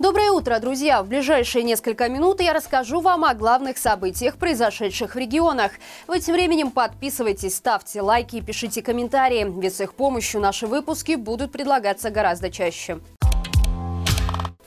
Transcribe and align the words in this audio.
Доброе 0.00 0.30
утро, 0.30 0.58
друзья! 0.60 1.02
В 1.02 1.08
ближайшие 1.08 1.62
несколько 1.62 2.08
минут 2.08 2.40
я 2.40 2.54
расскажу 2.54 3.02
вам 3.02 3.22
о 3.22 3.34
главных 3.34 3.76
событиях, 3.76 4.38
произошедших 4.38 5.14
в 5.14 5.18
регионах. 5.18 5.72
Вы 6.06 6.20
тем 6.20 6.36
временем 6.36 6.70
подписывайтесь, 6.70 7.56
ставьте 7.56 8.00
лайки 8.00 8.36
и 8.36 8.40
пишите 8.40 8.80
комментарии, 8.80 9.46
ведь 9.60 9.74
с 9.74 9.82
их 9.82 9.92
помощью 9.92 10.40
наши 10.40 10.66
выпуски 10.66 11.16
будут 11.16 11.52
предлагаться 11.52 12.08
гораздо 12.08 12.50
чаще. 12.50 12.98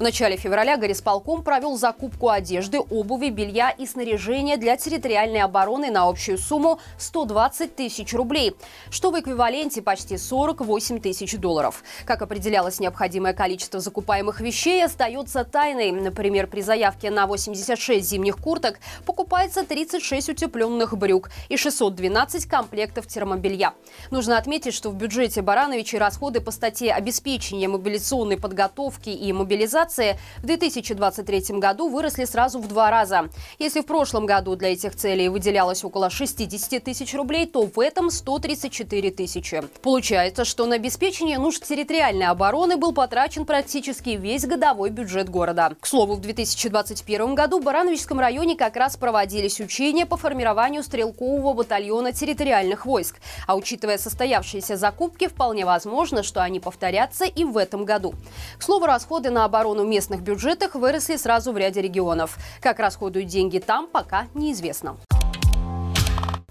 В 0.03 0.05
начале 0.05 0.35
февраля 0.35 0.75
горисполком 0.75 1.43
провел 1.43 1.77
закупку 1.77 2.27
одежды, 2.27 2.77
обуви, 2.77 3.29
белья 3.29 3.69
и 3.69 3.87
снаряжения 3.87 4.57
для 4.57 4.75
территориальной 4.75 5.39
обороны 5.39 5.91
на 5.91 6.09
общую 6.09 6.37
сумму 6.37 6.77
120 6.97 7.73
тысяч 7.73 8.13
рублей, 8.13 8.53
что 8.89 9.11
в 9.11 9.19
эквиваленте 9.21 9.81
почти 9.81 10.17
48 10.17 10.99
тысяч 10.99 11.37
долларов. 11.37 11.85
Как 12.03 12.21
определялось 12.21 12.81
необходимое 12.81 13.31
количество 13.31 13.79
закупаемых 13.79 14.41
вещей, 14.41 14.83
остается 14.83 15.45
тайной. 15.45 15.93
Например, 15.93 16.47
при 16.47 16.59
заявке 16.59 17.09
на 17.09 17.25
86 17.25 18.05
зимних 18.05 18.39
курток 18.39 18.79
покупается 19.05 19.65
36 19.65 20.27
утепленных 20.27 20.97
брюк 20.97 21.29
и 21.47 21.55
612 21.55 22.45
комплектов 22.45 23.07
термобелья. 23.07 23.73
Нужно 24.11 24.37
отметить, 24.37 24.73
что 24.73 24.89
в 24.89 24.95
бюджете 24.95 25.41
Барановича 25.41 25.97
расходы 25.97 26.41
по 26.41 26.51
статье 26.51 26.93
обеспечения 26.93 27.69
мобилизационной 27.69 28.35
подготовки 28.35 29.07
и 29.09 29.31
мобилизации 29.31 29.92
мобилизации 29.93 30.17
в 30.41 30.45
2023 30.45 31.59
году 31.59 31.89
выросли 31.89 32.25
сразу 32.25 32.59
в 32.59 32.67
два 32.67 32.89
раза. 32.89 33.29
Если 33.59 33.81
в 33.81 33.85
прошлом 33.85 34.25
году 34.25 34.55
для 34.55 34.73
этих 34.73 34.95
целей 34.95 35.29
выделялось 35.29 35.83
около 35.83 36.09
60 36.09 36.83
тысяч 36.83 37.13
рублей, 37.13 37.45
то 37.45 37.65
в 37.65 37.79
этом 37.79 38.09
134 38.09 39.11
тысячи. 39.11 39.63
Получается, 39.81 40.45
что 40.45 40.65
на 40.65 40.75
обеспечение 40.75 41.37
нужд 41.37 41.63
территориальной 41.63 42.27
обороны 42.27 42.77
был 42.77 42.93
потрачен 42.93 43.45
практически 43.45 44.11
весь 44.11 44.45
годовой 44.45 44.89
бюджет 44.89 45.29
города. 45.29 45.75
К 45.79 45.85
слову, 45.85 46.15
в 46.15 46.21
2021 46.21 47.35
году 47.35 47.59
в 47.59 47.63
Барановичском 47.63 48.19
районе 48.19 48.55
как 48.55 48.75
раз 48.75 48.97
проводились 48.97 49.59
учения 49.59 50.05
по 50.05 50.17
формированию 50.17 50.83
стрелкового 50.83 51.53
батальона 51.53 52.11
территориальных 52.11 52.85
войск. 52.85 53.17
А 53.47 53.55
учитывая 53.55 53.97
состоявшиеся 53.97 54.77
закупки, 54.77 55.27
вполне 55.27 55.65
возможно, 55.65 56.23
что 56.23 56.41
они 56.41 56.59
повторятся 56.59 57.25
и 57.25 57.43
в 57.43 57.57
этом 57.57 57.85
году. 57.85 58.13
К 58.57 58.63
слову, 58.63 58.85
расходы 58.85 59.29
на 59.29 59.45
оборону 59.45 59.82
в 59.83 59.87
местных 59.87 60.21
бюджетах 60.21 60.75
выросли 60.75 61.15
сразу 61.15 61.51
в 61.51 61.57
ряде 61.57 61.81
регионов. 61.81 62.37
Как 62.61 62.79
расходуют 62.79 63.27
деньги 63.27 63.59
там, 63.59 63.87
пока 63.87 64.27
неизвестно. 64.33 64.97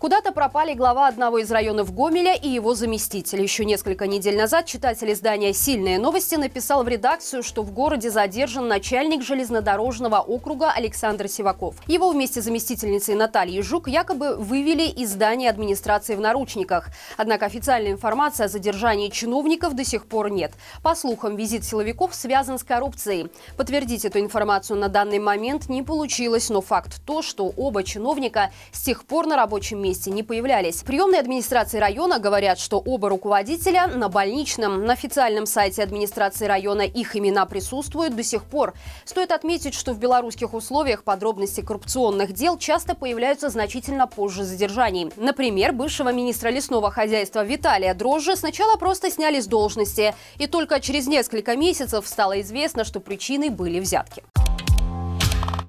Куда-то 0.02 0.32
пропали 0.32 0.74
глава 0.74 1.06
одного 1.06 1.38
из 1.38 1.48
районов 1.52 1.94
Гомеля 1.94 2.34
и 2.34 2.48
его 2.48 2.74
заместитель. 2.74 3.40
Еще 3.40 3.64
несколько 3.64 4.08
недель 4.08 4.36
назад 4.36 4.66
читатель 4.66 5.12
издания 5.12 5.52
«Сильные 5.52 6.00
новости» 6.00 6.34
написал 6.34 6.82
в 6.82 6.88
редакцию, 6.88 7.44
что 7.44 7.62
в 7.62 7.70
городе 7.70 8.10
задержан 8.10 8.66
начальник 8.66 9.22
железнодорожного 9.22 10.18
округа 10.18 10.72
Александр 10.72 11.28
Сиваков. 11.28 11.76
Его 11.86 12.10
вместе 12.10 12.42
с 12.42 12.46
заместительницей 12.46 13.14
Натальей 13.14 13.62
Жук 13.62 13.86
якобы 13.86 14.34
вывели 14.34 14.88
из 14.88 15.12
здания 15.12 15.48
администрации 15.48 16.16
в 16.16 16.20
наручниках. 16.20 16.88
Однако 17.16 17.46
официальной 17.46 17.92
информации 17.92 18.46
о 18.46 18.48
задержании 18.48 19.08
чиновников 19.08 19.76
до 19.76 19.84
сих 19.84 20.06
пор 20.06 20.30
нет. 20.30 20.50
По 20.82 20.96
слухам, 20.96 21.36
визит 21.36 21.62
силовиков 21.62 22.12
связан 22.12 22.58
с 22.58 22.64
коррупцией. 22.64 23.30
Подтвердить 23.56 24.04
эту 24.04 24.18
информацию 24.18 24.80
на 24.80 24.88
данный 24.88 25.20
момент 25.20 25.68
не 25.68 25.84
получилось, 25.84 26.50
но 26.50 26.60
факт 26.60 27.00
то, 27.06 27.22
что 27.22 27.52
оба 27.56 27.84
чиновника 27.84 28.50
с 28.72 28.82
тех 28.82 29.04
пор 29.04 29.28
на 29.28 29.36
рабочем 29.36 29.80
месте 29.80 29.91
месте 29.92 30.10
не 30.10 30.22
появлялись. 30.22 30.76
В 30.76 30.84
приемной 30.84 31.18
администрации 31.18 31.78
района 31.78 32.18
говорят, 32.18 32.58
что 32.58 32.78
оба 32.78 33.10
руководителя 33.10 33.88
на 33.88 34.08
больничном. 34.08 34.86
На 34.86 34.94
официальном 34.94 35.44
сайте 35.44 35.82
администрации 35.82 36.46
района 36.46 36.80
их 36.80 37.14
имена 37.14 37.44
присутствуют 37.44 38.16
до 38.16 38.22
сих 38.22 38.44
пор. 38.44 38.72
Стоит 39.04 39.32
отметить, 39.32 39.74
что 39.74 39.92
в 39.92 39.98
белорусских 39.98 40.54
условиях 40.54 41.04
подробности 41.04 41.60
коррупционных 41.60 42.32
дел 42.32 42.56
часто 42.56 42.94
появляются 42.94 43.50
значительно 43.50 44.06
позже 44.06 44.44
задержаний. 44.44 45.12
Например, 45.16 45.72
бывшего 45.72 46.10
министра 46.10 46.48
лесного 46.48 46.90
хозяйства 46.90 47.44
Виталия 47.44 47.92
Дрожжи 47.92 48.34
сначала 48.34 48.78
просто 48.78 49.10
сняли 49.10 49.40
с 49.40 49.46
должности. 49.46 50.14
И 50.38 50.46
только 50.46 50.80
через 50.80 51.06
несколько 51.06 51.54
месяцев 51.54 52.08
стало 52.08 52.40
известно, 52.40 52.84
что 52.84 52.98
причиной 52.98 53.50
были 53.50 53.78
взятки. 53.78 54.22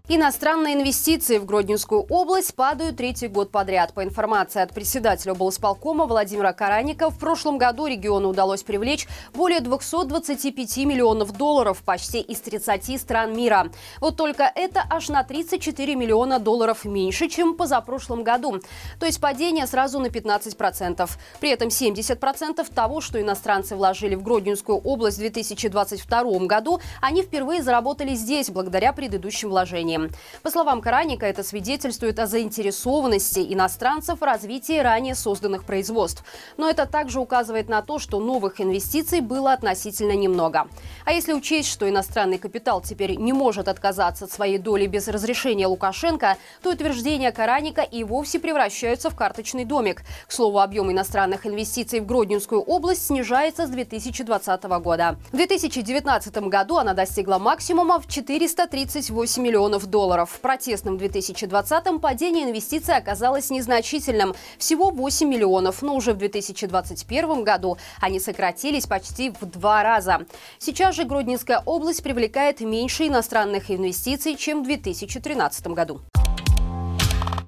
Иностранные 0.10 0.74
инвестиции 0.74 1.38
в 1.38 1.46
Гродненскую 1.46 2.02
область 2.10 2.54
падают 2.56 2.98
третий 2.98 3.30
год 3.30 3.52
подряд. 3.52 3.94
По 3.94 4.04
информации 4.04 4.62
от 4.62 4.74
председателя 4.74 5.32
облсполкома 5.32 6.08
Владимира 6.08 6.52
Караника, 6.52 7.10
в 7.10 7.18
прошлом 7.18 7.58
году 7.58 7.88
региону 7.88 8.28
удалось 8.28 8.64
привлечь 8.64 9.08
более 9.34 9.62
225 9.62 10.78
миллионов 10.80 11.32
долларов 11.38 11.82
почти 11.86 12.20
из 12.20 12.42
30 12.42 13.00
стран 13.00 13.34
мира. 13.34 13.72
Вот 14.02 14.18
только 14.18 14.52
это 14.54 14.84
аж 14.90 15.08
на 15.08 15.24
34 15.24 15.96
миллиона 15.96 16.38
долларов 16.38 16.84
меньше, 16.84 17.30
чем 17.30 17.56
позапрошлом 17.56 18.26
году. 18.26 18.60
То 19.00 19.06
есть 19.06 19.22
падение 19.22 19.68
сразу 19.68 20.00
на 20.00 20.08
15%. 20.08 21.10
При 21.40 21.50
этом 21.50 21.70
70% 21.70 22.74
того, 22.74 23.00
что 23.00 23.22
иностранцы 23.22 23.78
вложили 23.78 24.16
в 24.16 24.24
Гродненскую 24.24 24.80
область 24.80 25.16
в 25.16 25.22
2022 25.22 26.40
году, 26.40 26.82
они 27.00 27.24
впервые 27.24 27.64
заработали 27.64 28.16
здесь 28.16 28.50
благодаря 28.50 28.92
предыдущим 28.92 29.48
вложениям 29.48 29.93
компаниям. 29.94 30.10
По 30.42 30.50
словам 30.50 30.82
Караника, 30.82 31.26
это 31.26 31.44
свидетельствует 31.44 32.20
о 32.20 32.28
заинтересованности 32.28 33.40
иностранцев 33.54 34.20
в 34.20 34.24
развитии 34.24 34.80
ранее 34.80 35.16
созданных 35.16 35.64
производств. 35.64 36.24
Но 36.58 36.70
это 36.70 36.86
также 36.86 37.20
указывает 37.20 37.70
на 37.70 37.82
то, 37.82 38.00
что 38.00 38.20
новых 38.20 38.60
инвестиций 38.62 39.22
было 39.22 39.54
относительно 39.54 40.14
немного. 40.14 40.68
А 41.06 41.12
если 41.12 41.34
учесть, 41.34 41.70
что 41.70 41.90
иностранный 41.90 42.38
капитал 42.38 42.82
теперь 42.82 43.16
не 43.16 43.34
может 43.34 43.68
отказаться 43.68 44.26
от 44.26 44.32
своей 44.32 44.58
доли 44.58 44.88
без 44.88 45.08
разрешения 45.08 45.68
Лукашенко, 45.68 46.38
то 46.62 46.72
утверждения 46.72 47.32
Караника 47.32 47.82
и 47.82 48.04
вовсе 48.04 48.40
превращаются 48.40 49.10
в 49.10 49.16
карточный 49.16 49.66
домик. 49.66 50.04
К 50.28 50.32
слову, 50.32 50.60
объем 50.60 50.92
иностранных 50.92 51.46
инвестиций 51.46 52.00
в 52.00 52.06
Гродненскую 52.06 52.62
область 52.62 53.08
снижается 53.08 53.66
с 53.66 53.70
2020 53.70 54.64
года. 54.64 55.18
В 55.32 55.38
2019 55.38 56.38
году 56.50 56.78
она 56.78 56.94
достигла 56.94 57.38
максимума 57.38 58.00
в 58.00 58.08
438 58.08 59.44
миллионов 59.44 59.83
миллионов 59.84 59.86
долларов. 59.88 60.30
В 60.30 60.40
протестном 60.40 60.98
2020-м 60.98 62.00
падение 62.00 62.46
инвестиций 62.46 62.96
оказалось 62.96 63.50
незначительным– 63.50 64.34
всего 64.58 64.90
8 64.90 65.28
миллионов, 65.28 65.82
но 65.82 65.96
уже 65.96 66.14
в 66.14 66.18
2021 66.18 67.44
году 67.44 67.78
они 68.02 68.20
сократились 68.20 68.86
почти 68.86 69.30
в 69.30 69.46
два 69.46 69.84
раза. 69.84 70.26
Сейчас 70.60 70.96
же 70.96 71.04
Гродненская 71.04 71.62
область 71.66 72.04
привлекает 72.04 72.62
меньше 72.62 73.08
иностранных 73.08 73.72
инвестиций, 73.72 74.36
чем 74.36 74.64
в 74.64 74.66
2013 74.66 75.68
году. 75.68 76.02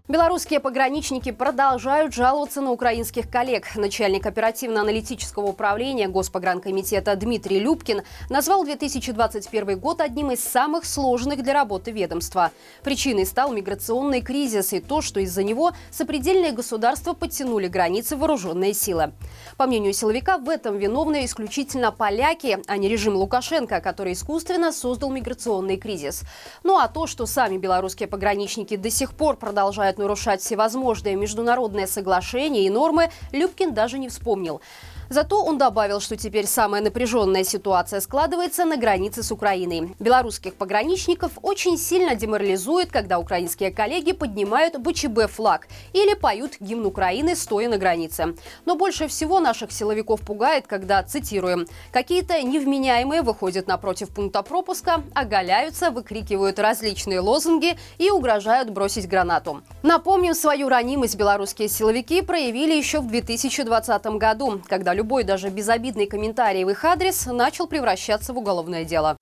Белорусские 0.08 0.60
пограничники 0.60 1.32
продолжают 1.32 2.14
жаловаться 2.14 2.62
на 2.62 2.70
украинских 2.70 3.28
коллег. 3.28 3.76
Начальник 3.76 4.28
оперативно-аналитического 4.28 5.48
управления 5.48 6.08
Госпогранкомитета 6.08 7.16
Дмитрий 7.16 7.58
Любкин 7.58 8.04
назвал 8.30 8.64
2021 8.66 9.80
год 9.80 10.02
одним 10.02 10.30
из 10.30 10.44
самых 10.44 10.86
сложных 10.86 11.42
для 11.42 11.54
работы 11.54 11.90
ведомства. 11.90 12.52
Причиной 12.84 13.26
стал 13.26 13.52
миграционный 13.52 14.22
кризис 14.22 14.74
и 14.74 14.80
то, 14.80 15.02
что 15.02 15.20
из-за 15.22 15.42
него 15.42 15.72
сопредельные 15.90 16.52
государства 16.52 17.14
подтянули 17.14 17.68
границы 17.68 18.16
вооруженные 18.16 18.76
силы. 18.76 19.12
По 19.58 19.66
мнению 19.66 19.94
силовика, 19.94 20.38
в 20.38 20.50
этом 20.50 20.78
виновны 20.78 21.26
исключительно 21.26 21.92
поляки, 21.92 22.60
а 22.68 22.78
не 22.78 22.90
режим 22.90 23.16
Лукашенко, 23.16 23.82
который 23.82 24.14
искусственно 24.14 24.72
создал 24.72 25.10
миграционный 25.10 25.78
кризис. 25.78 26.22
Ну 26.62 26.78
а 26.78 26.88
то, 26.90 27.08
что 27.08 27.26
сами 27.26 27.58
белорусские 27.58 28.08
пограничники 28.08 28.76
до 28.76 28.92
сих 28.92 29.16
пор 29.16 29.38
продолжают 29.38 29.95
нарушать 29.98 30.42
всевозможные 30.42 31.16
международные 31.16 31.88
соглашения 31.88 32.66
и 32.66 32.70
нормы, 32.70 33.12
Любкин 33.32 33.74
даже 33.74 34.00
не 34.00 34.10
вспомнил. 34.10 34.62
Зато 35.10 35.44
он 35.44 35.58
добавил, 35.58 36.00
что 36.00 36.16
теперь 36.18 36.48
самая 36.48 36.82
напряженная 36.82 37.44
ситуация 37.44 38.02
складывается 38.02 38.66
на 38.66 38.78
границе 38.78 39.22
с 39.22 39.32
Украиной. 39.32 39.96
Белорусских 40.00 40.56
пограничников 40.56 41.34
очень 41.42 41.78
сильно 41.78 42.16
деморализует, 42.16 42.92
когда 42.92 43.20
украинские 43.20 43.72
коллеги 43.72 44.14
поднимают 44.14 44.78
БЧБ 44.78 45.30
флаг 45.30 45.68
или 45.94 46.16
поют 46.16 46.54
гимн 46.60 46.86
Украины, 46.88 47.36
стоя 47.36 47.70
на 47.70 47.78
границе. 47.78 48.36
Но 48.66 48.76
больше 48.76 49.08
всего 49.08 49.40
наших 49.40 49.72
силовиков 49.72 50.22
пугает, 50.22 50.66
когда, 50.66 51.04
цитируем, 51.04 51.68
«какие-то 51.92 52.42
невменяемые 52.42 53.22
выходят 53.22 53.68
напротив 53.68 54.10
пункта 54.10 54.42
пропуска, 54.42 55.04
оголяются, 55.14 55.92
выкрикивают 55.92 56.58
различные 56.58 57.20
лозунги 57.20 57.78
и 58.00 58.10
угрожают 58.10 58.72
бросить 58.72 59.08
гранату». 59.08 59.62
Напомним, 59.84 60.34
свою 60.34 60.68
ранимость 60.68 61.16
белорусские 61.16 61.68
силовики 61.70 62.22
проявили 62.22 62.74
еще 62.74 63.02
в 63.02 63.08
2020 63.08 64.06
году, 64.18 64.62
когда 64.68 64.95
любой 64.96 65.24
даже 65.24 65.50
безобидный 65.50 66.08
комментарий 66.08 66.64
в 66.64 66.70
их 66.70 66.84
адрес 66.84 67.28
начал 67.28 67.68
превращаться 67.68 68.34
в 68.34 68.38
уголовное 68.38 68.84
дело. 68.84 69.18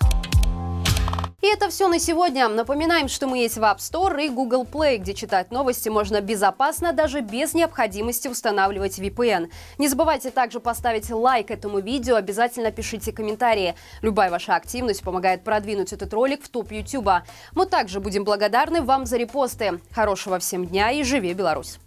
И 1.44 1.48
это 1.48 1.70
все 1.70 1.90
на 1.90 2.00
сегодня. 2.00 2.48
Напоминаем, 2.48 3.10
что 3.10 3.28
мы 3.28 3.40
есть 3.40 3.58
в 3.58 3.64
App 3.64 3.80
Store 3.80 4.26
и 4.26 4.30
Google 4.30 4.64
Play, 4.64 4.96
где 4.96 5.14
читать 5.14 5.52
новости 5.52 5.90
можно 5.90 6.22
безопасно, 6.22 6.94
даже 6.94 7.20
без 7.20 7.54
необходимости 7.54 8.30
устанавливать 8.30 8.98
VPN. 8.98 9.52
Не 9.78 9.90
забывайте 9.90 10.32
также 10.32 10.62
поставить 10.62 11.12
лайк 11.12 11.52
этому 11.52 11.80
видео, 11.80 12.16
обязательно 12.16 12.72
пишите 12.72 13.12
комментарии. 13.12 13.76
Любая 14.02 14.32
ваша 14.32 14.56
активность 14.56 15.04
помогает 15.04 15.44
продвинуть 15.44 15.92
этот 15.92 16.14
ролик 16.14 16.46
в 16.46 16.48
топ 16.48 16.72
YouTube. 16.72 17.10
Мы 17.54 17.66
также 17.66 18.00
будем 18.00 18.24
благодарны 18.24 18.82
вам 18.82 19.06
за 19.06 19.18
репосты. 19.18 19.82
Хорошего 19.92 20.40
всем 20.40 20.66
дня 20.66 20.92
и 20.92 21.04
живи 21.04 21.34
Беларусь! 21.34 21.83